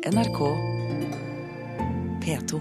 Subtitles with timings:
[0.00, 0.56] NRK
[2.20, 2.60] P2.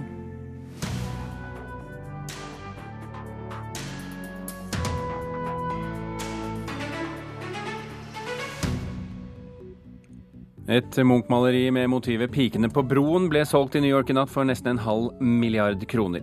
[10.68, 14.44] Et Munch-maleri med motivet 'Pikene på broen' ble solgt i New York i natt for
[14.44, 16.22] nesten en halv milliard kroner.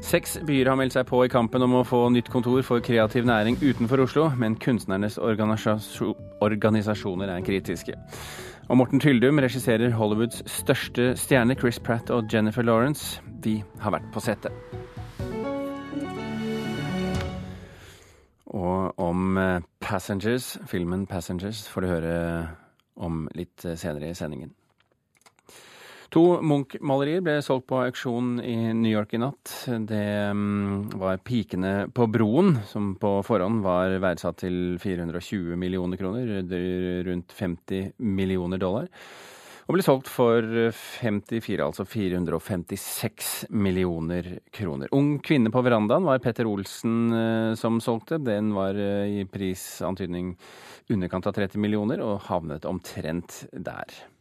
[0.00, 3.24] Seks byer har meldt seg på i kampen om å få nytt kontor for kreativ
[3.28, 7.92] næring utenfor Oslo, men kunstnernes organisasjoner er kritiske.
[8.66, 13.22] Og Morten Tyldum regisserer Hollywoods største stjerne, Chris Pratt og Jennifer Lawrence.
[13.44, 14.50] De har vært på settet.
[18.46, 22.48] Og om eh, Passengers, filmen 'Passengers', får du høre
[22.96, 24.50] om litt senere i sendingen.
[26.16, 29.50] To Munch-malerier ble solgt på auksjon i New York i natt.
[29.68, 30.32] Det
[30.96, 36.24] var 'Pikene på broen', som på forhånd var verdsatt til 420 millioner kroner,
[37.04, 38.88] rundt 50 millioner dollar.
[39.68, 40.40] Og ble solgt for
[40.72, 44.88] 54, altså 456 millioner kroner.
[44.92, 47.12] Ung kvinne på verandaen var Petter Olsen
[47.60, 48.24] som solgte.
[48.24, 50.32] Den var i prisantydning
[50.88, 54.15] underkant av 30 millioner, og havnet omtrent der.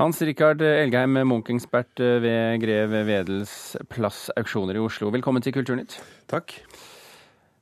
[0.00, 3.50] Hans Rikard Elgheim, Munch-ekspert ved Grev Wedels
[3.92, 5.10] plassauksjoner i Oslo.
[5.12, 5.98] Velkommen til Kulturnytt.
[6.30, 6.54] Takk.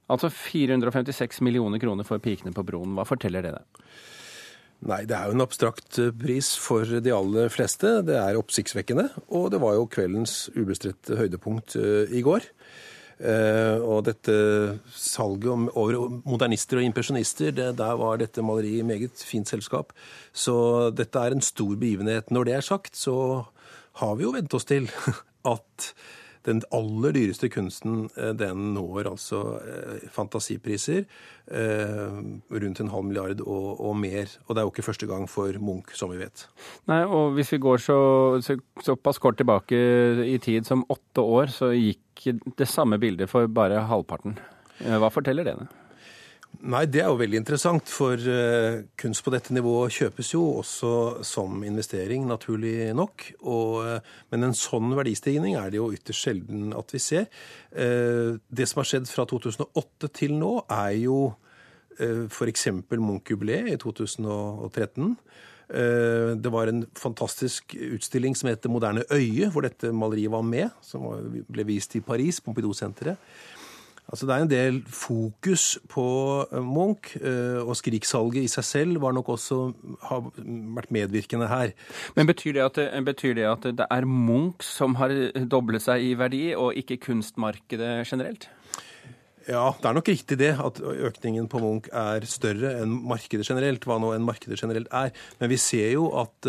[0.07, 2.93] Altså 456 millioner kroner for Pikene på broen.
[2.95, 3.83] Hva forteller det deg?
[4.87, 7.97] Nei, det er jo en abstrakt pris for de aller fleste.
[8.07, 9.09] Det er oppsiktsvekkende.
[9.35, 12.47] Og det var jo kveldens ubestridte høydepunkt i går.
[13.19, 14.35] Og dette
[14.95, 19.91] salget over modernister og impresjonister, det, der var dette maleriet i meget fint selskap.
[20.33, 22.31] Så dette er en stor begivenhet.
[22.31, 23.43] Når det er sagt, så
[23.99, 24.87] har vi jo vent oss til
[25.55, 25.91] at
[26.47, 28.09] den aller dyreste kunsten,
[28.39, 29.43] den når altså
[30.15, 31.07] fantasipriser.
[31.49, 34.31] Rundt en halv milliard og, og, mer.
[34.47, 36.45] Og det er jo ikke første gang for Munch, som vi vet.
[36.91, 37.99] Nei, og hvis vi går så,
[38.45, 39.79] så, såpass kort tilbake
[40.29, 42.29] i tid som åtte år, så gikk
[42.59, 44.39] det samme bildet for bare halvparten.
[44.79, 45.59] Hva forteller det?
[46.59, 51.23] Nei, Det er jo veldig interessant, for uh, kunst på dette nivået kjøpes jo også
[51.23, 53.29] som investering, naturlig nok.
[53.47, 57.29] Og, uh, men en sånn verdistigning er det jo ytterst sjelden at vi ser.
[57.71, 60.51] Uh, det som har skjedd fra 2008 til nå,
[60.81, 62.67] er jo uh, f.eks.
[62.91, 65.15] Munch-jubileet i 2013.
[65.69, 70.73] Det var en fantastisk utstilling som heter Moderne øye, hvor dette maleriet var med.
[70.81, 71.05] Som
[71.45, 73.21] ble vist i Paris, Pompidou-senteret.
[74.09, 76.05] Altså Det er en del fokus på
[76.65, 77.13] Munch,
[77.61, 79.59] og Skriksalget i seg selv var nok også
[80.09, 80.23] har
[80.79, 81.75] vært medvirkende her.
[82.17, 85.13] Men betyr det, at, betyr det at det er Munch som har
[85.45, 88.49] doblet seg i verdi, og ikke kunstmarkedet generelt?
[89.49, 93.85] Ja, det er nok riktig det, at økningen på Munch er større enn markedet generelt.
[93.85, 95.13] Hva nå enn markedet generelt er.
[95.41, 96.49] Men vi ser jo at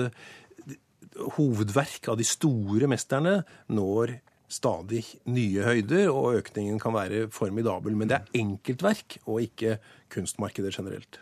[1.36, 4.18] hovedverk av de store mesterne når
[4.50, 7.96] stadig nye høyder, og økningen kan være formidabel.
[7.98, 9.78] Men det er enkeltverk, og ikke
[10.14, 11.22] kunstmarkedet generelt.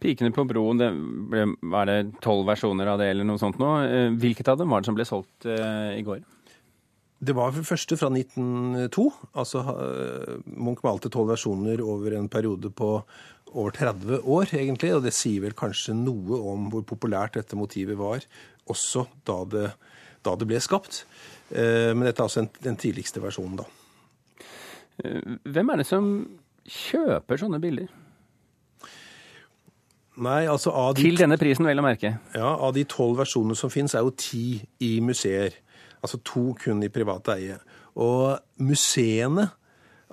[0.00, 0.90] 'Pikene på broen', det
[1.32, 3.70] ble, var det tolv versjoner av det, eller noe sånt nå.
[4.20, 6.20] Hvilket av dem var det som ble solgt uh, i går?
[7.24, 9.04] Det var for første fra 1902.
[9.40, 9.62] Altså,
[10.44, 12.90] Munch malte tolv versjoner over en periode på
[13.54, 14.92] over 30 år, egentlig.
[14.92, 18.26] Og det sier vel kanskje noe om hvor populært dette motivet var,
[18.68, 19.68] også da det,
[20.26, 21.04] da det ble skapt.
[21.54, 23.66] Men dette er altså den tidligste versjonen, da.
[25.54, 26.08] Hvem er det som
[26.66, 27.92] kjøper sånne bilder?
[30.14, 32.14] Nei, altså av de, Til denne prisen, vel å merke.
[32.36, 35.56] Ja, Av de tolv versjonene som finnes, er jo ti i museer.
[36.04, 37.58] Altså to kun i privat eie.
[37.98, 39.48] Og museene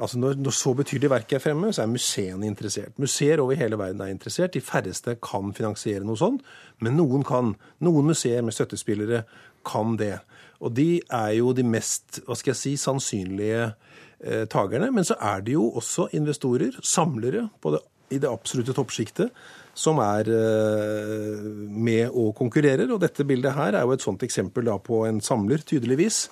[0.01, 2.97] altså når, når så betydelige verk er fremme, så er museene interessert.
[2.97, 4.55] Museer over hele verden er interessert.
[4.55, 6.41] De færreste kan finansiere noe sånt,
[6.81, 7.53] men noen kan.
[7.85, 9.23] Noen museer med støttespillere
[9.67, 10.15] kan det.
[10.61, 14.91] Og de er jo de mest hva skal jeg si, sannsynlige eh, takerne.
[14.93, 19.33] Men så er det jo også investorer, samlere, det, i det absolutte toppsjiktet,
[19.73, 22.87] som er eh, med og konkurrerer.
[22.91, 26.25] Og dette bildet her er jo et sånt eksempel da, på en samler, tydeligvis,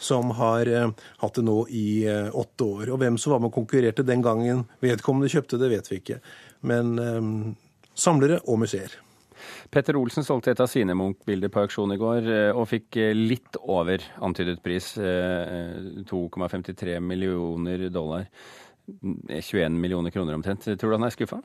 [0.00, 0.88] som har eh,
[1.22, 2.92] hatt det nå i eh, åtte år.
[2.92, 6.20] Og hvem som var med og konkurrerte den gangen vedkommende kjøpte det, vet vi ikke.
[6.68, 7.30] Men eh,
[7.94, 9.00] samlere og museer.
[9.70, 12.22] Petter Olsen solgte et av sine Munch-bilder på auksjon i går,
[12.54, 14.86] og fikk litt over antydet pris.
[14.98, 18.24] 2,53 millioner dollar.
[19.30, 20.64] 21 millioner kroner omtrent.
[20.74, 21.38] Tror du han er skuffa?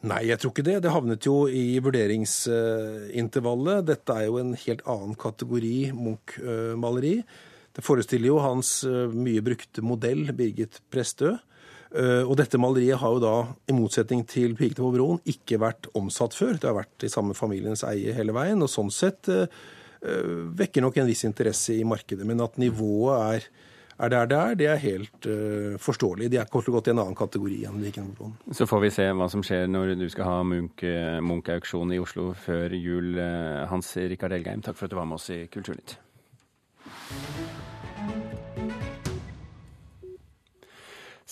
[0.00, 0.80] Nei, jeg tror ikke det.
[0.80, 3.84] Det havnet jo i vurderingsintervallet.
[3.90, 7.20] Dette er jo en helt annen kategori Munch-maleri.
[7.76, 8.80] Det forestiller jo hans
[9.12, 11.36] mye brukte modell, Birgit Prestø.
[11.90, 13.34] Eh, og dette maleriet har jo da,
[13.66, 16.54] i motsetning til 'Pikene på broen', ikke vært omsatt før.
[16.54, 19.46] Det har vært i samme familiens eie hele veien, og sånn sett eh,
[20.00, 22.26] vekker nok en viss interesse i markedet.
[22.26, 23.50] Men at nivået er
[24.00, 25.26] er der det er, det er helt
[25.76, 26.30] forståelig.
[26.32, 28.32] De er kort og godt i en annen kategori enn Vikingbroen.
[28.50, 32.72] Så får vi se hva som skjer når du skal ha Munch-auksjon i Oslo før
[32.72, 33.20] jul.
[33.68, 35.98] Hans Rikard Elgeim, takk for at du var med oss i Kulturnytt.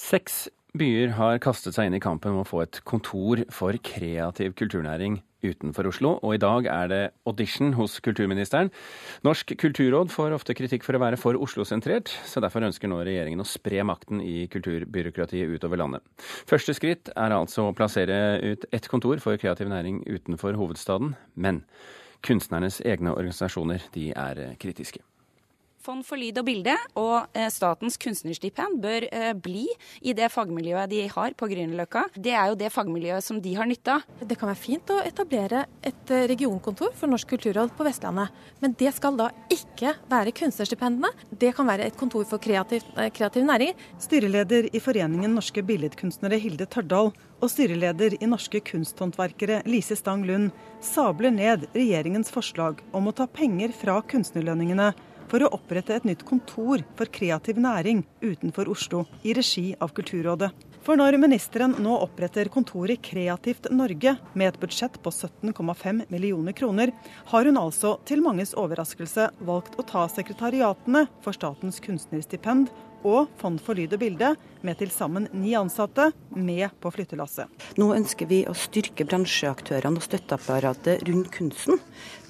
[0.09, 0.47] Seks
[0.79, 5.19] byer har kastet seg inn i kampen om å få et kontor for kreativ kulturnæring
[5.45, 8.71] utenfor Oslo, og i dag er det audition hos kulturministeren.
[9.27, 13.45] Norsk kulturråd får ofte kritikk for å være for Oslo-sentrert, så derfor ønsker nå regjeringen
[13.45, 16.07] å spre makten i kulturbyråkratiet utover landet.
[16.49, 21.61] Første skritt er altså å plassere ut ett kontor for kreativ næring utenfor hovedstaden, men
[22.25, 25.05] kunstnernes egne organisasjoner de er kritiske.
[25.79, 29.67] Fond for lyd og bilde og eh, Statens kunstnerstipend bør eh, bli
[30.03, 32.03] i det fagmiljøet de har på Grünerløkka.
[32.19, 34.07] Det er jo det fagmiljøet som de har nytte av.
[34.19, 38.35] Det kan være fint å etablere et eh, regionkontor for Norsk kulturråd på Vestlandet.
[38.59, 41.13] Men det skal da ikke være kunstnerstipendene.
[41.31, 42.83] Det kan være et kontor for kreativ,
[43.15, 43.79] kreativ næring.
[44.03, 50.51] Styreleder i Foreningen norske billedkunstnere Hilde Tørdal og styreleder i Norske kunsthåndverkere Lise Stang Lund
[50.83, 54.91] sabler ned regjeringens forslag om å ta penger fra kunstnerlønningene
[55.29, 60.51] for å opprette et nytt kontor for kreativ næring utenfor Oslo, i regi av Kulturrådet.
[60.87, 66.95] For når ministeren nå oppretter kontoret Kreativt Norge med et budsjett på 17,5 millioner kroner,
[67.29, 72.73] har hun altså til manges overraskelse valgt å ta sekretariatene for Statens kunstnerstipend
[73.07, 74.33] og Fond for lyd og bilde,
[74.67, 77.47] med til sammen ni ansatte, med på flyttelasset.
[77.79, 81.79] Nå ønsker vi å styrke bransjeaktørene og støtteapparatet rundt kunsten.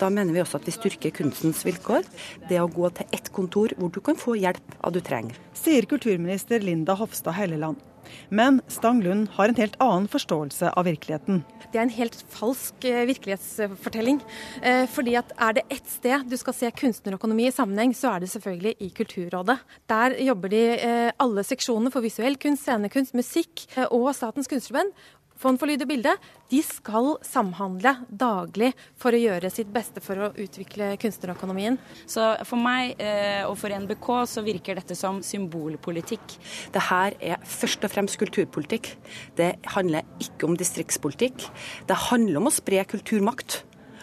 [0.00, 2.04] Da mener vi også at vi styrker kunstens vilkår.
[2.50, 5.38] Det å gå til ett kontor hvor du kan få hjelp av du trenger.
[5.56, 7.87] Sier kulturminister Linda Hofstad Helleland.
[8.30, 11.42] Men Stang Lund har en helt annen forståelse av virkeligheten.
[11.68, 14.22] Det er en helt falsk eh, virkelighetsfortelling.
[14.62, 18.24] Eh, fordi at Er det ett sted du skal se kunstnerøkonomi i sammenheng, så er
[18.24, 19.58] det selvfølgelig i Kulturrådet.
[19.88, 24.92] Der jobber de eh, alle seksjonene for visuell kunst, scenekunst, musikk og Statens kunstnerband.
[25.38, 26.14] Fond for lyd og bilde
[26.50, 31.76] de skal samhandle daglig for å gjøre sitt beste for å utvikle kunstnerøkonomien.
[32.08, 36.38] Så for meg eh, og for NBK så virker dette som symbolpolitikk.
[36.74, 38.90] Det her er først og fremst kulturpolitikk.
[39.38, 41.46] Det handler ikke om distriktspolitikk.
[41.86, 43.62] Det handler om å spre kulturmakt.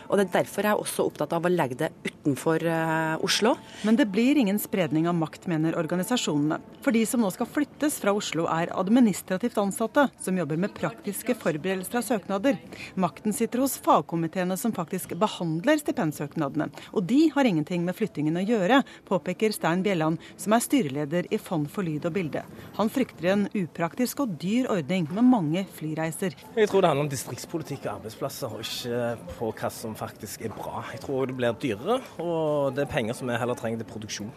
[0.10, 3.56] Og Det er derfor jeg er også opptatt av å legge det utenfor uh, Oslo.
[3.86, 6.60] Men det blir ingen spredning av makt, mener organisasjonene.
[6.86, 11.36] For de som nå skal flyttes fra Oslo, er administrativt ansatte som jobber med praktiske
[11.42, 12.60] forberedelser av søknader.
[13.02, 16.70] Makten sitter hos fagkomiteene som faktisk behandler stipendsøknadene.
[16.94, 21.42] Og de har ingenting med flyttingen å gjøre, påpeker Stein Bjelland, som er styreleder i
[21.42, 22.46] Fond for lyd og bilde.
[22.78, 26.36] Han frykter en upraktisk og dyr ordning med mange flyreiser.
[26.56, 30.54] Jeg tror det handler om distriktspolitikk og arbeidsplasser, og ikke på hva som faktisk er
[30.56, 30.84] bra.
[30.94, 34.32] Jeg tror det blir dyrere, og det er penger som vi heller trenger til produksjon.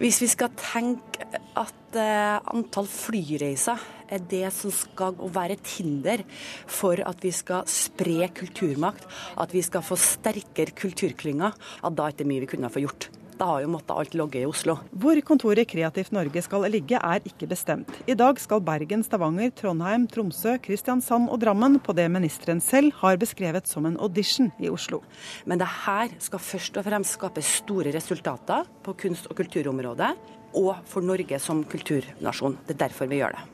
[0.00, 1.26] Hvis vi skal tenke
[1.58, 3.80] at uh, antall flyreiser
[4.10, 6.22] er det som skal være et hinder
[6.70, 9.06] for at vi skal spre kulturmakt,
[9.40, 13.10] at vi skal få sterkere kulturklynger, at da er det mye vi kunne få gjort.
[13.40, 14.74] Da har jo måttet alt logge i Oslo.
[15.00, 17.88] Hvor kontoret Kreativt Norge skal ligge er ikke bestemt.
[18.04, 23.16] I dag skal Bergen, Stavanger, Trondheim, Tromsø, Kristiansand og Drammen på det ministeren selv har
[23.16, 25.00] beskrevet som en audition i Oslo.
[25.48, 30.12] Men det her skal først og fremst skape store resultater på kunst- og kulturområdet,
[30.60, 32.60] og for Norge som kulturnasjon.
[32.68, 33.48] Det er derfor vi gjør det.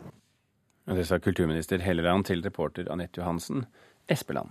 [0.99, 3.69] Det sa kulturminister Helleland til reporter Anette Johansen,
[4.11, 4.51] Espeland.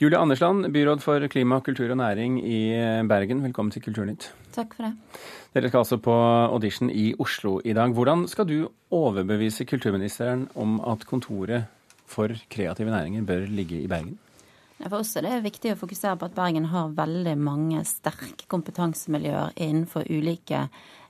[0.00, 2.60] Julie Andersland, byråd for klima, kultur og næring i
[3.08, 4.30] Bergen, velkommen til Kulturnytt.
[4.52, 5.20] Takk for det.
[5.54, 6.16] Dere skal altså på
[6.48, 7.92] audition i Oslo i dag.
[7.92, 11.68] Hvordan skal du overbevise kulturministeren om at kontoret
[12.06, 14.18] for kreative næringer bør ligge i Bergen?
[14.82, 19.54] For oss er det viktig å fokusere på at Bergen har veldig mange sterke kompetansemiljøer
[19.62, 20.64] innenfor ulike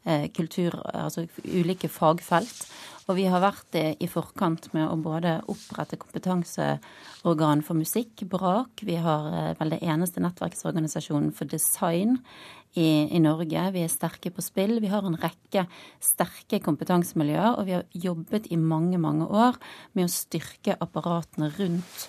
[0.05, 2.67] eh, kultur, altså ulike fagfelt.
[3.11, 8.85] Og vi har vært i forkant med å både opprette kompetanseorgan for musikk, BRAK.
[8.87, 12.21] Vi har eh, vel det eneste nettverksorganisasjonen for design
[12.79, 13.67] i, i, Norge.
[13.75, 14.79] Vi er sterke på spill.
[14.83, 15.67] Vi har en rekke
[16.03, 19.59] sterke kompetansemiljøer, og vi har jobbet i mange, mange år
[19.99, 22.09] med å styrke apparatene rundt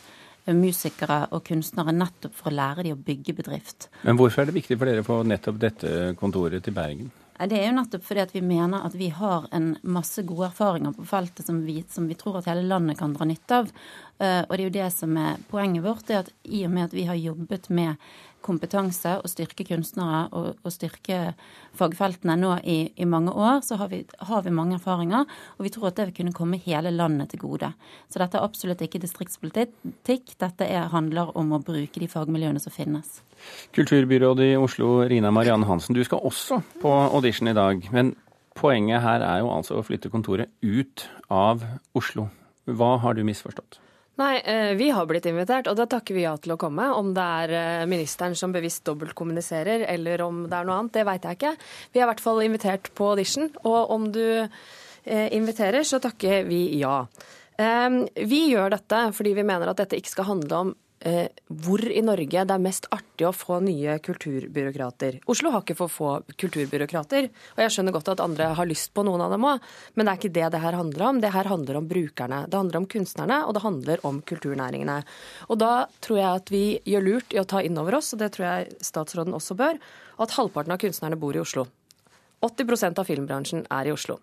[0.52, 3.88] musikere og kunstnere nettopp for å lære dem å bygge bedrift.
[4.04, 7.12] Men hvorfor er det viktig for dere å få nettopp dette kontoret til Bergen?
[7.34, 10.94] Det er jo nettopp fordi at vi mener at vi har en masse gode erfaringer
[10.94, 13.72] på feltet som vi, som vi tror at hele landet kan dra nytte av.
[14.22, 16.94] Og det er jo det som er poenget vårt, det at i og med at
[16.94, 17.98] vi har jobbet med
[18.44, 21.34] kompetanse og styrke kunstnere og, og styrke
[21.78, 25.26] fagfeltene nå i, i mange år, så har vi, har vi, mange erfaringer.
[25.58, 27.72] Og vi tror at det vil kunne komme hele landet til gode.
[28.12, 30.36] Så dette er absolutt ikke distriktspolitikk.
[30.42, 33.22] Dette er, handler om å bruke de fagmiljøene som finnes.
[33.76, 37.88] Kulturbyrådet i Oslo, Rina Marianne Hansen, du skal også på audition i dag.
[37.96, 38.14] Men
[38.60, 41.66] poenget her er jo altså å flytte kontoret ut av
[41.98, 42.30] Oslo.
[42.70, 43.82] Hva har du misforstått?
[44.16, 46.86] Nei, eh, vi har blitt invitert, og da takker vi ja til å komme.
[46.94, 51.06] Om det er eh, ministeren som bevisst dobbeltkommuniserer, eller om det er noe annet, det
[51.08, 51.54] veit jeg ikke.
[51.94, 56.46] Vi er i hvert fall invitert på audition, og om du eh, inviterer, så takker
[56.50, 57.00] vi ja.
[57.54, 60.72] Vi gjør dette fordi vi mener at dette ikke skal handle om
[61.04, 65.20] hvor i Norge det er mest artig å få nye kulturbyråkrater.
[65.30, 69.04] Oslo har ikke for få kulturbyråkrater, og jeg skjønner godt at andre har lyst på
[69.04, 69.64] noen av dem òg,
[69.96, 71.22] men det er ikke det det her handler om.
[71.24, 72.42] Det her handler om brukerne.
[72.48, 75.00] Det handler om kunstnerne, og det handler om kulturnæringene.
[75.50, 78.24] Og da tror jeg at vi gjør lurt i å ta inn over oss, og
[78.24, 79.80] det tror jeg statsråden også bør,
[80.24, 81.68] at halvparten av kunstnerne bor i Oslo.
[82.44, 84.20] 80% av filmbransjen er i Oslo.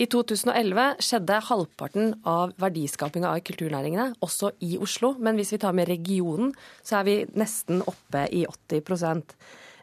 [0.00, 5.14] I 2011 skjedde halvparten av verdiskapinga av kulturnæringene også i Oslo.
[5.18, 9.22] Men hvis vi tar med regionen, så er vi nesten oppe i 80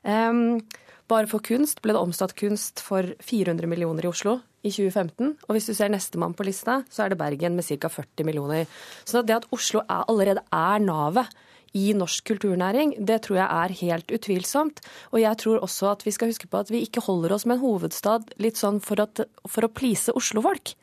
[0.03, 0.59] um,
[1.07, 5.37] Bare for kunst ble det omsatt kunst for 400 millioner i Oslo i 2015.
[5.47, 7.87] Og hvis du ser nestemann på lista, så er det Bergen med ca.
[7.87, 8.65] 40 millioner.
[9.07, 11.31] Så det at Oslo er, allerede er navet
[11.77, 14.81] i norsk kulturnæring, det tror jeg er helt utvilsomt.
[15.13, 17.57] Og jeg tror også at vi skal huske på at vi ikke holder oss med
[17.57, 20.73] en hovedstad litt sånn for, at, for å please Oslo-folk.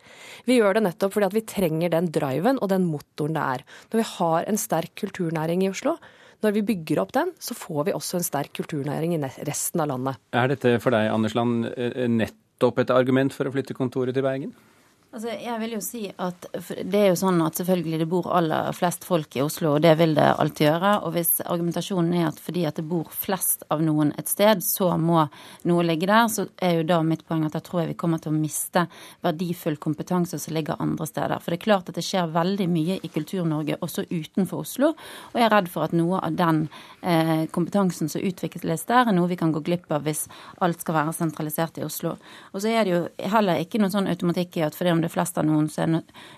[0.48, 3.64] Vi gjør det nettopp fordi at vi trenger den driven og den motoren det er.
[3.92, 5.96] Når vi har en sterk kulturnæring i Oslo,
[6.44, 9.90] når vi bygger opp den, så får vi også en sterk kulturnæring i resten av
[9.94, 10.20] landet.
[10.36, 14.26] Er dette for deg, Anders Land, eh, nettopp et argument for å flytte kontoret til
[14.26, 14.52] Bergen?
[15.14, 16.46] Altså, jeg vil jo si at
[16.90, 19.92] Det er jo sånn at selvfølgelig det bor aller flest folk i Oslo, og det
[20.00, 20.90] vil det alltid gjøre.
[21.06, 24.88] Og hvis argumentasjonen er at fordi at det bor flest av noen et sted, så
[24.98, 25.20] må
[25.70, 28.18] noe ligge der, så er jo da mitt poeng at da tror jeg vi kommer
[28.24, 28.88] til å miste
[29.22, 31.38] verdifull kompetanse som ligger andre steder.
[31.38, 34.90] For det er klart at det skjer veldig mye i Kultur-Norge også utenfor Oslo,
[35.30, 36.64] og jeg er redd for at noe av den
[37.06, 40.26] eh, kompetansen som utvikles der, er noe vi kan gå glipp av hvis
[40.64, 42.16] alt skal være sentralisert i Oslo.
[42.50, 45.12] Og så er det jo heller ikke noen sånn automatikk i at fordi om det
[45.12, 45.92] fleste av noen, så er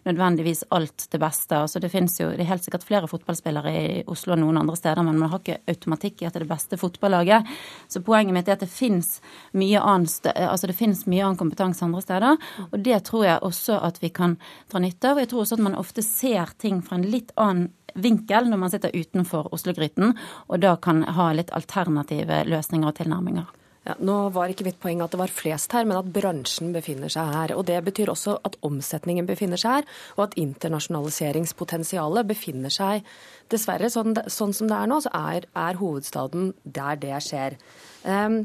[0.07, 1.59] nødvendigvis alt det beste.
[1.63, 4.77] Altså det finnes jo, det er helt sikkert flere fotballspillere i Oslo enn noen andre
[4.79, 7.49] steder, men man har ikke automatikk i at det er det beste fotballaget.
[7.93, 9.17] Så poenget mitt er at det finnes
[9.57, 10.71] mye annen, altså
[11.07, 12.47] mye annen kompetanse andre steder.
[12.71, 14.39] Og det tror jeg også at vi kan
[14.73, 15.23] dra nytte av.
[15.23, 18.73] Jeg tror også at man ofte ser ting fra en litt annen vinkel når man
[18.73, 20.13] sitter utenfor Oslo-gryten,
[20.51, 23.47] og da kan ha litt alternative løsninger og tilnærminger.
[23.87, 27.13] Ja, nå var ikke mitt poeng at det var flest her, men at bransjen befinner
[27.13, 27.53] seg her.
[27.55, 33.07] Og Det betyr også at omsetningen befinner seg her, og at internasjonaliseringspotensialet befinner seg
[33.47, 37.55] Dessverre, sånn, sånn som det er nå, så er, er hovedstaden der det skjer.
[38.03, 38.41] Um,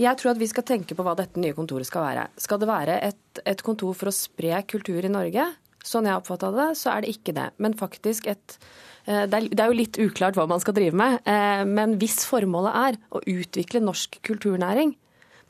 [0.00, 2.22] jeg tror at vi skal tenke på hva dette nye kontoret skal være.
[2.40, 5.44] Skal det være et, et kontor for å spre kultur i Norge?
[5.86, 7.50] Sånn jeg oppfatta det, så er det ikke det.
[7.62, 8.58] Men faktisk et
[9.06, 12.78] Eh, det er jo litt uklart hva man skal drive med, eh, men hvis formålet
[12.82, 14.96] er å utvikle norsk kulturnæring,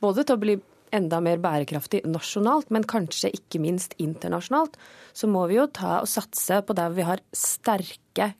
[0.04, 0.56] både til å bli
[0.96, 4.76] enda mer bærekraftig nasjonalt, men kanskje ikke minst internasjonalt,
[5.16, 7.98] så må vi jo ta og satse på der vi har sterke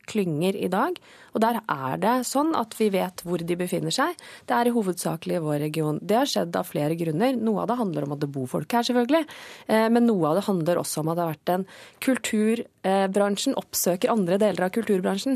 [0.08, 0.96] klynger i dag.
[1.36, 4.14] Og der er det sånn at vi vet hvor de befinner seg.
[4.48, 5.98] Det er i hovedsakelig i vår region.
[6.00, 7.36] Det har skjedd av flere grunner.
[7.36, 9.24] Noe av det handler om at det bor folk her, selvfølgelig.
[9.68, 11.66] Eh, men noe av det handler også om at det har vært en
[12.06, 15.34] kulturbransjen oppsøker andre deler av kulturbransjen.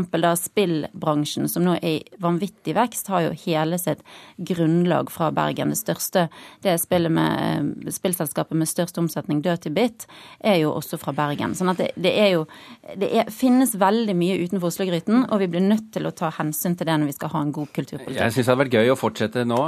[0.44, 4.04] spillbransjen, som nå er i vanvittig vekst, har jo hele sitt
[4.36, 5.72] grunnlag fra Bergen.
[5.72, 6.26] Det største,
[6.64, 6.76] det
[7.10, 10.06] med, spillselskapet med størst omsetning, Dirty Bit,
[10.40, 11.56] er jo også fra Bergen.
[11.56, 12.44] Sånn at det, det er jo
[12.96, 16.76] Det er, finnes veldig mye utenfor Oslo-gryten, og vi blir nødt til å ta hensyn
[16.78, 18.20] til det når vi skal ha en god kulturpolitikk.
[18.20, 19.60] Jeg syns det hadde vært gøy å fortsette nå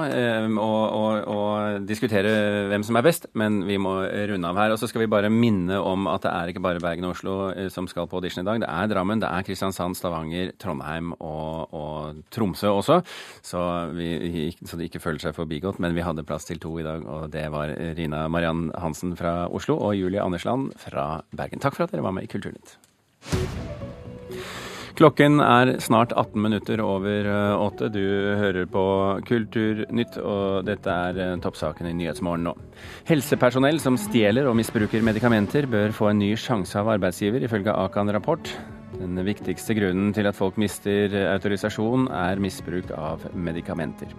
[0.59, 2.33] og diskutere
[2.71, 3.95] hvem som er best, men vi må
[4.31, 4.75] runde av her.
[4.75, 7.37] Og så skal vi bare minne om at det er ikke bare Bergen og Oslo
[7.75, 8.63] som skal på audition i dag.
[8.63, 13.01] Det er Drammen, det er Kristiansand, Stavanger, Trondheim og, og Tromsø også.
[13.45, 13.63] Så,
[13.97, 15.81] vi, så de ikke føler seg forbigått.
[15.83, 19.47] Men vi hadde plass til to i dag, og det var Rina Mariann Hansen fra
[19.49, 21.63] Oslo og Julie Andersland fra Bergen.
[21.63, 22.77] Takk for at dere var med i Kulturnytt.
[24.99, 27.87] Klokken er snart 18 minutter over åtte.
[27.95, 28.03] Du
[28.41, 28.83] hører på
[29.29, 32.57] Kulturnytt, og dette er toppsaken i Nyhetsmorgen nå.
[33.07, 38.11] Helsepersonell som stjeler og misbruker medikamenter, bør få en ny sjanse av arbeidsgiver, ifølge Akan
[38.11, 38.51] rapport.
[38.99, 44.11] Den viktigste grunnen til at folk mister autorisasjon, er misbruk av medikamenter.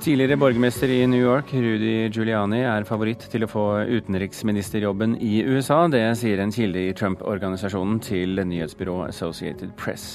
[0.00, 5.82] Tidligere borgermester i New York, Rudy Giuliani, er favoritt til å få utenriksministerjobben i USA.
[5.92, 10.06] Det sier en kilde i Trump-organisasjonen til nyhetsbyrået Associated Press.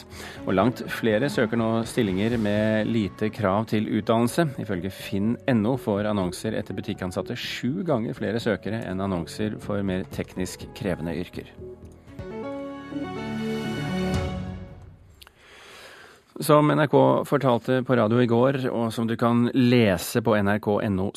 [0.47, 4.47] Og langt flere søker nå stillinger med lite krav til utdannelse.
[4.65, 10.65] Ifølge finn.no får annonser etter butikkansatte sju ganger flere søkere enn annonser for mer teknisk
[10.73, 11.53] krevende yrker.
[16.39, 21.11] Som NRK fortalte på radio i går, og som du kan lese på nrk.no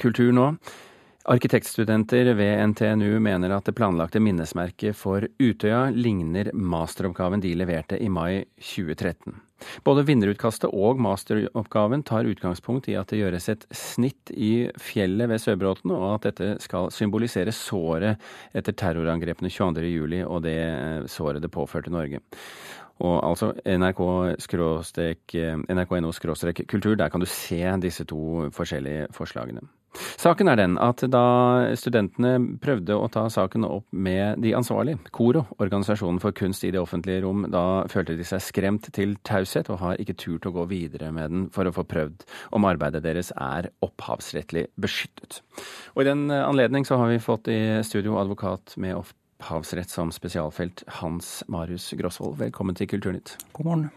[0.00, 0.46] kultur nå.
[1.28, 8.08] Arkitektstudenter ved NTNU mener at det planlagte minnesmerket for Utøya ligner masteroppgaven de leverte i
[8.08, 9.34] mai 2013.
[9.86, 15.40] Både vinnerutkastet og masteroppgaven tar utgangspunkt i at det gjøres et snitt i fjellet ved
[15.42, 18.20] Sørbråten, og at dette skal symbolisere såret
[18.56, 20.24] etter terrorangrepene 22.07.
[20.26, 20.58] og det
[21.12, 22.20] såret det påførte Norge.
[23.04, 24.36] Og altså nrk.no
[26.68, 29.60] kultur, der kan du se disse to forskjellige forslagene.
[30.20, 31.24] Saken er den at da
[31.78, 36.80] studentene prøvde å ta saken opp med de ansvarlige, KORO, Organisasjonen for kunst i det
[36.80, 40.66] offentlige rom, da følte de seg skremt til taushet og har ikke turt å gå
[40.70, 42.26] videre med den for å få prøvd
[42.56, 45.42] om arbeidet deres er opphavsrettlig beskyttet.
[45.94, 50.84] Og i den anledning så har vi fått i studio advokat med opphavsrett som spesialfelt,
[51.00, 52.38] Hans Marius Grosvold.
[52.40, 53.36] Velkommen til Kulturnytt.
[53.52, 53.88] God morgen.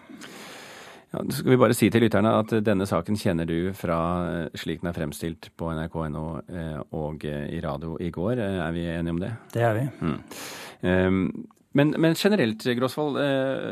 [1.09, 3.97] Ja, skal vi bare si til lytterne at denne saken kjenner du fra
[4.57, 8.37] slik den er fremstilt på nrk.no eh, og eh, i radio i går.
[8.37, 9.31] Eh, er vi enige om det?
[9.55, 9.87] Det er vi.
[10.05, 10.19] Mm.
[10.85, 11.23] Ehm,
[11.73, 13.17] men, men, generelt, Grosvold,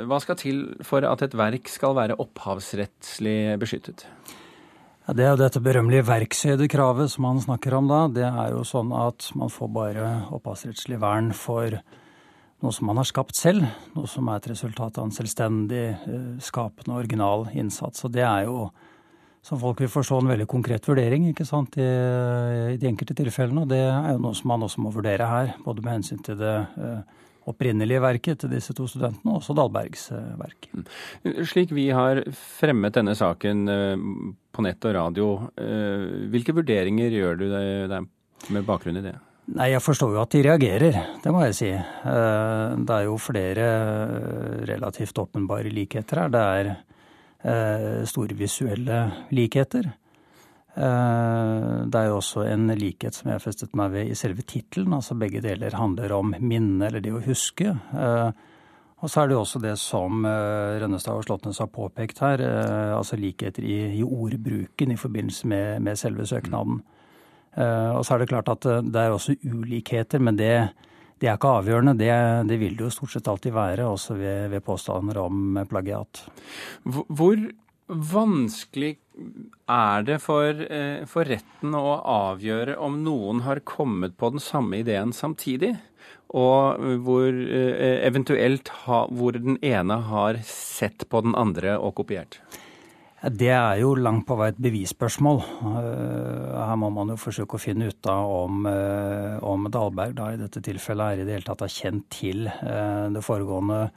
[0.10, 4.06] hva skal til for at et verk skal være opphavsrettslig beskyttet?
[5.08, 8.04] Ja, det er jo dette berømmelige verkshøydekravet som man snakker om da.
[8.12, 11.78] Det er jo sånn at man får bare opphavsrettslig vern for
[12.64, 13.66] noe som man har skapt selv.
[13.96, 18.06] Noe som er et resultat av en selvstendig, skapende skapende, original innsats.
[18.08, 18.68] Og det er jo,
[19.46, 21.88] som folk vil forstå, en veldig konkret vurdering ikke sant, i,
[22.74, 23.66] i de enkelte tilfellene.
[23.66, 26.40] Og det er jo noe som man også må vurdere her, både med hensyn til
[26.42, 30.68] det eh, opprinnelige verket til disse to studentene, og også Dahlbergs eh, verk.
[30.74, 30.86] Mm.
[31.48, 32.22] Slik vi har
[32.60, 34.04] fremmet denne saken eh,
[34.52, 35.30] på nett og radio,
[35.62, 37.48] eh, hvilke vurderinger gjør du
[37.94, 38.12] deg
[38.54, 39.16] med bakgrunn i det?
[39.48, 41.70] Nei, jeg forstår jo at de reagerer, det må jeg si.
[41.72, 43.68] Det er jo flere
[44.68, 46.34] relativt åpenbare likheter her.
[46.34, 46.44] Det
[47.48, 49.00] er store visuelle
[49.32, 49.88] likheter.
[50.78, 54.94] Eh, det er jo også en likhet som jeg festet meg ved i selve tittelen.
[54.94, 57.74] Altså begge deler handler om minne, eller det å huske.
[57.74, 58.30] Eh,
[58.98, 62.42] og så er det jo også det som eh, Rønnestad og Slåttnes har påpekt her,
[62.98, 66.82] altså likheter i, i ordbruken i forbindelse med, med, selve søknaden.
[67.58, 70.52] Og så er det klart at det er også ulikheter, men det,
[71.18, 71.96] det er ikke avgjørende.
[71.98, 72.10] Det,
[72.52, 76.22] det, vil det jo stort sett alltid være, også ved, ved påstander om plagiat.
[76.86, 77.42] Hvor
[77.88, 78.98] vanskelig
[79.68, 84.82] er det for, eh, for, retten å avgjøre om noen har kommet på den samme
[84.84, 85.76] ideen samtidig?
[86.36, 92.42] Og hvor eh, eventuelt ha, hvor den ene har sett på den andre og kopiert?
[93.18, 95.40] Det er jo langt på vei et bevisspørsmål.
[95.42, 98.68] Eh, her må man jo forsøke å finne ut av om,
[99.42, 103.26] om Dahlberg da i dette tilfellet er i det hele tatt har kjent til det
[103.26, 103.88] foregående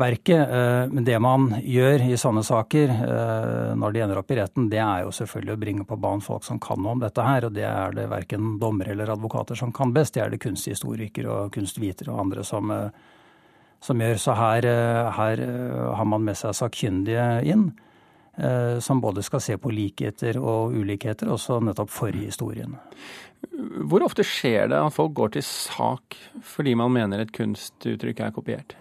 [0.00, 0.50] verket.
[0.50, 4.68] Eh, men det man gjør i sånne saker eh, når de ender opp i retten,
[4.72, 7.48] det er jo selvfølgelig å bringe på banen folk som kan noe om dette her.
[7.48, 10.16] Og det er det verken dommere eller advokater som kan best.
[10.16, 12.88] Det er det kunsthistorikere og kunstvitere og andre som, eh,
[13.80, 14.18] som gjør.
[14.20, 14.70] Så her,
[15.16, 15.46] her,
[15.96, 17.70] har man med seg sakkyndige inn.
[18.80, 22.78] Som både skal se på likheter og ulikheter, også nettopp forhistorien.
[23.88, 28.32] Hvor ofte skjer det at folk går til sak fordi man mener et kunstuttrykk er
[28.36, 28.74] kopiert?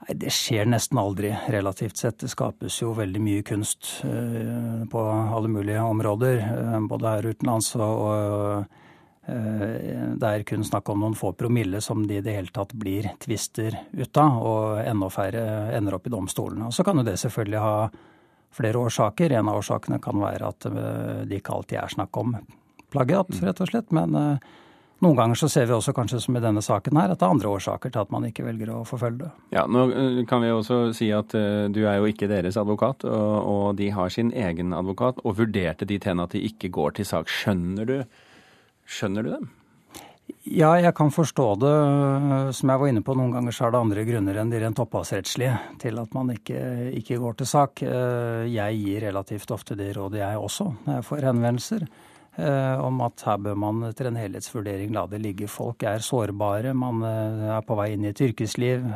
[0.00, 2.18] Nei, Det skjer nesten aldri, relativt sett.
[2.22, 7.74] Det skapes jo veldig mye kunst uh, på alle mulige områder, uh, både her utenlands
[7.76, 8.78] og,
[9.30, 13.04] det er kun snakk om noen få promille som de i det hele tatt blir
[13.20, 15.44] tvister ut av, og enda færre
[15.76, 16.66] ender opp i domstolene.
[16.66, 17.74] Og så kan jo det selvfølgelig ha
[18.54, 19.32] flere årsaker.
[19.32, 20.66] En av årsakene kan være at
[21.28, 22.34] det ikke alltid er snakk om
[22.90, 23.44] plagiat, mm.
[23.46, 23.94] rett og slett.
[23.94, 24.16] men
[25.00, 27.32] noen ganger så ser vi også kanskje som i denne saken her, at det er
[27.32, 29.30] andre årsaker til at man ikke velger å forfølge det.
[29.54, 33.36] Ja, Nå eh, kan vi også si at du er jo ikke deres advokat, og,
[33.38, 37.08] og, de har sin egen advokat, og vurderte dit hen at de ikke går til
[37.08, 37.32] sak.
[37.32, 37.96] Skjønner du,
[38.84, 39.48] skjønner du dem?
[40.48, 41.70] Ja, jeg kan forstå det.
[42.56, 44.80] Som jeg var inne på, noen ganger så er det andre grunner enn de rent
[44.80, 46.60] opphavsrettslige til at man ikke,
[46.96, 47.82] ikke går til sak.
[47.84, 51.86] Eh, jeg gir relativt ofte det rådet, jeg også, når jeg får henvendelser.
[52.40, 55.50] Eh, om at her bør man etter en helhetsvurdering la det ligge.
[55.50, 58.88] Folk er sårbare, man eh, er på vei inn i et yrkesliv.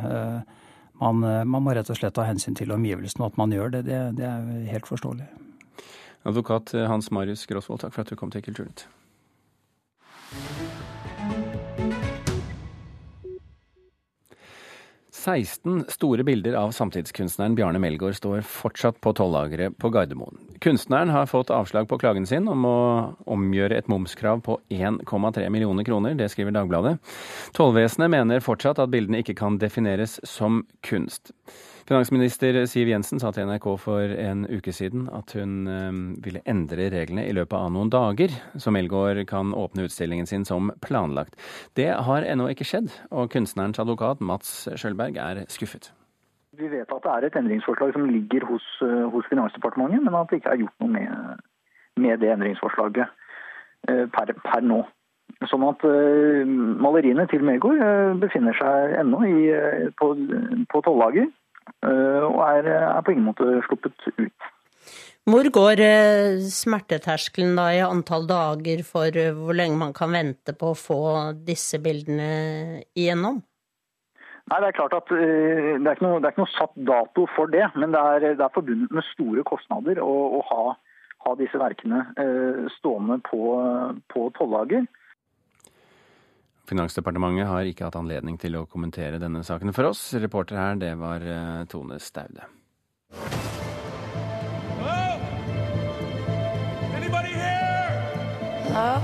[0.95, 3.85] Man, man må rett og slett ta hensyn til omgivelsene, og at man gjør det,
[3.91, 5.27] det, det er helt forståelig.
[6.25, 8.87] Advokat Hans Marius Gråsvold, takk for at du kom til Kulturnytt.
[15.25, 20.37] 16 store bilder av samtidskunstneren Bjarne Melgaard står fortsatt på tollageret på Gardermoen.
[20.61, 22.77] Kunstneren har fått avslag på klagen sin om å
[23.33, 26.13] omgjøre et momskrav på 1,3 millioner kroner.
[26.19, 26.99] Det skriver Dagbladet.
[27.57, 31.33] Tollvesenet mener fortsatt at bildene ikke kan defineres som kunst.
[31.85, 36.87] Finansminister Siv Jensen sa til NRK for en uke siden at hun ehm, ville endre
[36.89, 41.37] reglene i løpet av noen dager, så Melgaard kan åpne utstillingen sin som planlagt.
[41.77, 45.91] Det har ennå ikke skjedd, og kunstnerens advokat Mats Schjølberg er skuffet.
[46.57, 50.33] Vi vet at det er et endringsforslag som ligger hos, eh, hos Finansdepartementet, men at
[50.33, 51.47] det ikke er gjort noe med,
[52.01, 54.81] med det endringsforslaget eh, per, per nå.
[55.51, 56.45] Sånn at uh,
[56.81, 59.19] maleriene til Melgaard befinner seg ennå
[59.99, 60.13] på,
[60.71, 61.27] på tollager.
[61.85, 64.51] Eh, og er, er på ingen måte sluppet ut.
[65.25, 70.53] Hvor går eh, smerteterskelen da i antall dager for eh, hvor lenge man kan vente
[70.53, 71.01] på å få
[71.47, 73.41] disse bildene igjennom?
[74.45, 77.49] Nei, Det er klart at det er ikke noe, er ikke noe satt dato for
[77.49, 80.75] det, men det er, det er forbundet med store kostnader å, å ha,
[81.25, 82.03] ha, disse verkene
[82.75, 83.39] stående på,
[84.13, 84.85] på tollager.
[86.65, 90.07] Finansdepartementet har ikke hatt anledning til å kommentere denne saken for oss.
[90.17, 92.47] Reporter her, det var eh, Tone Staude.
[98.75, 98.99] Hello?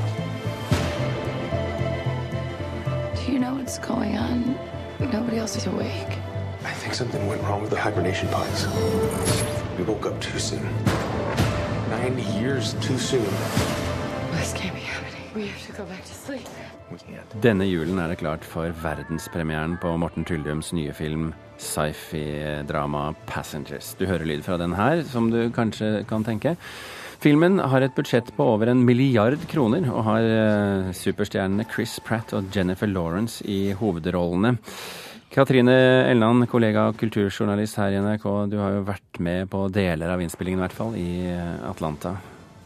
[3.16, 4.58] Do you know what's going on?
[5.00, 6.18] Nobody else is awake.
[6.66, 8.68] I think something went wrong with the hibernation pods.
[9.78, 10.68] We woke up too soon.
[11.90, 13.24] 90 years too soon.
[14.34, 15.24] This can't be happening.
[15.34, 16.48] We have to go back to sleep.
[17.44, 23.94] Denne julen er det klart for verdenspremieren på Morten Tyldums nye film sci-fi-drama 'Passengers'.
[23.98, 26.58] Du hører lyd fra den her, som du kanskje kan tenke.
[27.22, 32.34] Filmen har et budsjett på over en milliard kroner, og har eh, superstjernene Chris Pratt
[32.34, 34.56] og Jennifer Lawrence i hovedrollene.
[35.32, 35.78] Katrine
[36.10, 40.26] Elland, kollega og kulturjournalist her i NRK, du har jo vært med på deler av
[40.26, 42.18] innspillingen, i hvert fall, i eh, Atlanta.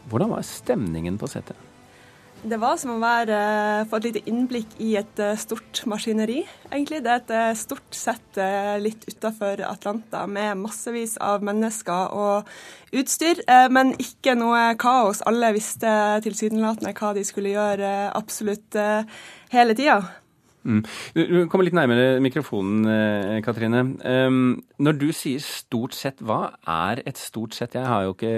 [0.08, 1.65] Hvordan var stemningen på settet?
[2.44, 6.42] Det var som å være, eh, få et lite innblikk i et eh, stort maskineri,
[6.70, 7.02] egentlig.
[7.02, 8.40] Det er et eh, stort sett
[8.82, 12.50] litt utafor Atlanta med massevis av mennesker og
[12.92, 13.40] utstyr,
[13.72, 15.22] men ikke noe kaos.
[15.26, 15.88] Alle visste
[16.22, 18.76] tilsynelatende hva de skulle gjøre absolutt
[19.50, 20.02] hele tida.
[20.66, 20.80] Mm.
[21.14, 23.84] Du kommer litt nærmere mikrofonen, eh, Katrine.
[24.82, 27.76] Når du sier stort sett, hva er et stort sett?
[27.78, 28.32] Jeg har jo ikke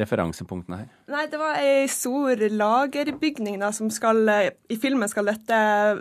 [0.00, 0.92] referansepunktene her.
[1.10, 5.58] Nei, det var ei stor lagerbygning da, som skal I filmen skal dette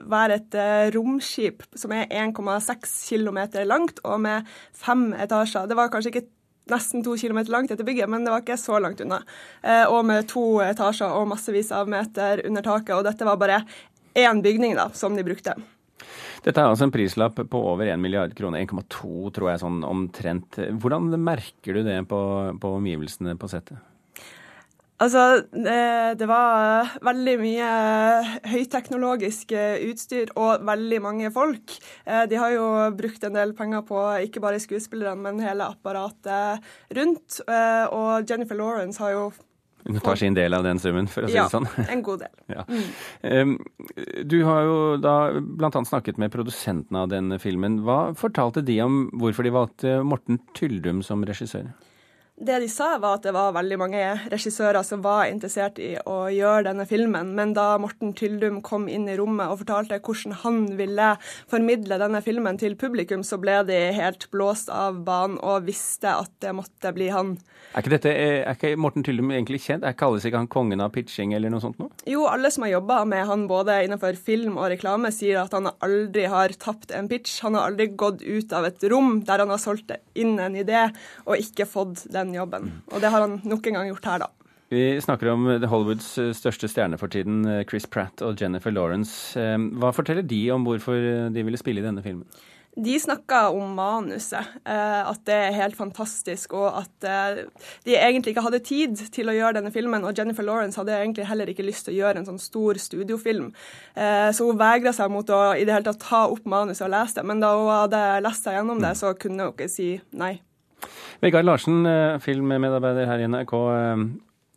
[0.10, 5.68] være et eh, romskip som er 1,6 km langt og med fem etasjer.
[5.68, 6.28] Det var kanskje ikke
[6.72, 9.20] nesten to kilometer langt etter bygget, men det var ikke så langt unna.
[9.62, 12.96] Eh, og med to etasjer og massevis av meter under taket.
[12.96, 13.64] Og dette var bare
[14.15, 15.56] én bygning da, som de brukte.
[16.43, 20.60] Dette er altså en prislapp på over 1 milliard kroner, 1,2 tror jeg sånn omtrent.
[20.84, 22.19] Hvordan merker du det på,
[22.60, 23.80] på omgivelsene på settet?
[25.04, 27.69] Altså, det var veldig mye
[28.47, 31.73] høyteknologisk utstyr og veldig mange folk.
[32.06, 36.63] Eh, de har jo brukt en del penger på ikke bare skuespillerne, men hele apparatet
[36.95, 37.41] rundt.
[37.47, 39.26] Eh, og Jennifer Lawrence har jo
[39.86, 41.67] hun tar sin del av den summen, for å si ja, det sånn.
[41.78, 42.34] Ja, en god del.
[42.56, 42.65] ja.
[43.24, 43.56] mm.
[44.30, 45.72] Du har jo da bl.a.
[45.72, 47.82] snakket med produsentene av denne filmen.
[47.84, 51.74] Hva fortalte de om hvorfor de valgte Morten Tyldum som regissør?
[52.36, 54.00] Det de sa, var at det var veldig mange
[54.34, 59.06] regissører som var interessert i å gjøre denne filmen, men da Morten Tyldum kom inn
[59.06, 61.12] i rommet og fortalte hvordan han ville
[61.52, 66.34] formidle denne filmen til publikum, så ble de helt blåst av banen og visste at
[66.41, 67.36] det måtte bli han.
[67.74, 69.86] Er ikke, dette, er ikke Morten Tyldum egentlig kjent?
[69.86, 71.93] Er Kalles ikke han kongen av pitching eller noe sånt noe?
[72.10, 75.69] Jo, alle som har jobba med han både innenfor film og reklame, sier at han
[75.86, 77.39] aldri har tapt en pitch.
[77.46, 80.88] Han har aldri gått ut av et rom der han har solgt inn en idé
[81.28, 82.72] og ikke fått den jobben.
[82.94, 84.32] Og det har han nok en gang gjort her, da.
[84.74, 89.38] Vi snakker om Hollywoods eh, største stjerne for tiden, eh, Chris Pratt og Jennifer Lawrence.
[89.38, 92.26] Eh, hva forteller de om hvorfor de ville spille i denne filmen?
[92.74, 97.06] De snakka om manuset, at det er helt fantastisk, og at
[97.86, 100.02] de egentlig ikke hadde tid til å gjøre denne filmen.
[100.02, 103.52] Og Jennifer Lawrence hadde egentlig heller ikke lyst til å gjøre en sånn stor studiofilm.
[103.94, 107.20] Så hun vegra seg mot å i det hele tatt ta opp manuset og lese
[107.20, 107.28] det.
[107.30, 110.40] Men da hun hadde lest seg gjennom det, så kunne hun ikke si nei.
[111.22, 113.54] Vegard Larsen, eh, filmmedarbeider her i NRK.
[113.54, 114.06] Eh,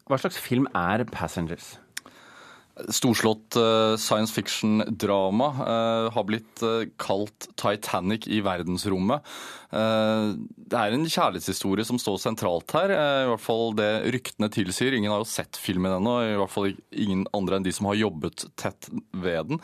[0.06, 1.76] hva slags film er 'Passengers'?
[2.76, 9.24] Storslått uh, science fiction-drama uh, har blitt uh, kalt Titanic i verdensrommet.
[9.76, 14.94] det er en kjærlighetshistorie som står sentralt her, i hvert fall det ryktene tilsier.
[14.94, 17.98] Ingen har jo sett filmen ennå, i hvert fall ingen andre enn de som har
[17.98, 19.60] jobbet tett ved den.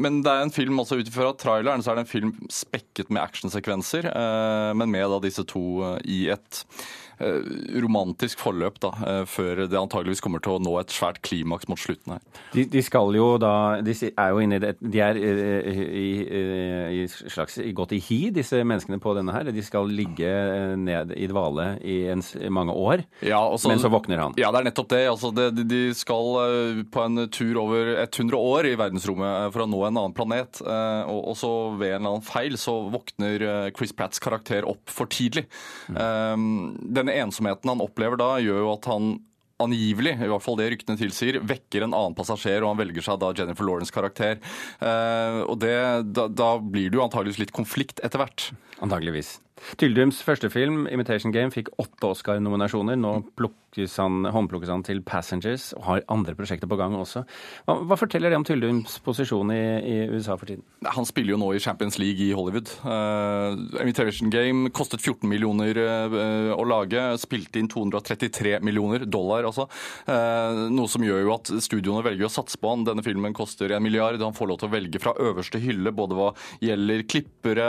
[0.00, 3.12] men det er en film, altså ut ifra traileren, så er det en film spekket
[3.12, 4.08] med actionsekvenser,
[4.80, 5.66] men med da disse to
[6.02, 10.92] i et Eh, romantisk forløp da, eh, før det antageligvis kommer til å nå et
[10.92, 12.24] svært klimaks mot slutten her.
[12.52, 16.08] De, de skal jo da De er jo inne i det De er eh, i,
[16.20, 16.42] i,
[17.00, 19.48] i slags gått i hi, disse menneskene på denne her.
[19.48, 20.28] De skal ligge
[20.76, 24.36] ned i dvale i, en, i mange år, ja, også, men så våkner han.
[24.40, 25.02] Ja, det er nettopp det.
[25.08, 29.82] Altså, det, de skal på en tur over 100 år i verdensrommet for å nå
[29.86, 30.60] en annen planet.
[30.62, 35.10] Og, og så ved en eller annen feil så våkner Chris Pratts karakter opp for
[35.10, 35.46] tidlig.
[35.88, 36.76] Mm.
[36.96, 39.16] Den denne ensomheten han opplever da, gjør jo at han
[39.62, 43.22] angivelig, i hvert fall det ryktene tilsier, vekker en annen passasjer, og han velger seg
[43.22, 44.36] da Jennifer Lawrence karakter.
[44.84, 45.76] Eh, og det,
[46.12, 48.50] da, da, blir det jo antageligvis litt konflikt etter hvert.
[48.84, 49.38] Antageligvis.
[49.80, 52.96] Tyldums første film, 'Imitation Game', fikk åtte Oscar-nominasjoner.
[53.00, 53.22] Nå
[53.76, 57.24] han, håndplukkes han til 'Passengers' og har andre prosjekter på gang også.
[57.66, 60.62] Hva, hva forteller det om Tyldums posisjon i, i, USA for tiden?
[60.86, 62.68] Han spiller jo nå i Champions League i Hollywood.
[62.84, 67.18] Uh, 'Imitation Game' kostet 14 millioner uh, å lage.
[67.20, 69.68] Spilte inn 233 millioner dollar, altså.
[70.08, 72.84] Uh, noe som gjør jo at studioene velger å satse på han.
[72.84, 74.20] Denne filmen koster en milliard.
[74.22, 76.32] Han får lov til å velge fra øverste hylle, både hva
[76.64, 77.68] gjelder klippere,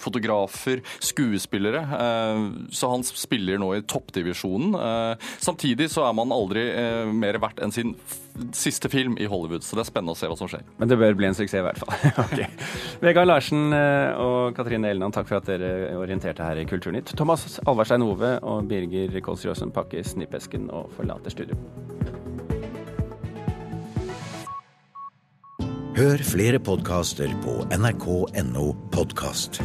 [0.00, 1.82] fotografer skuespillere.
[1.98, 2.42] Eh,
[2.74, 4.74] så han spiller nå i toppdivisjonen.
[4.74, 7.94] Eh, samtidig så er man aldri eh, mer verdt enn sin
[8.56, 10.62] siste film i Hollywood, så det er spennende å se hva som skjer.
[10.80, 11.92] Men det bør bli en suksess i hvert fall.
[12.24, 12.46] okay.
[13.02, 17.12] Vegard Larsen og Katrine Elnan, takk for at dere orienterte her i Kulturnytt.
[17.18, 21.58] Thomas Alvarstein Ove og Birger Kolsrøsen pakker snippesken og forlater studio.
[26.00, 29.60] Hør flere podkaster på nrk.no podkast.